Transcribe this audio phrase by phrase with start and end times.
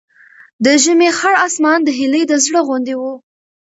[0.65, 3.01] د ژمي خړ اسمان د هیلې د زړه غوندې و.